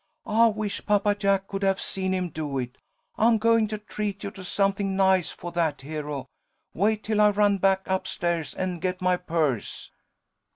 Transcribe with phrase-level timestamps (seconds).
[0.25, 2.79] I wish Papa Jack could have seen him do it.
[3.19, 6.25] I'm goin' to treat you to something nice fo' that, Hero.
[6.73, 9.91] Wait till I run back up stairs and get my purse."